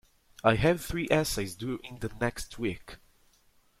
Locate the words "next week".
2.19-2.95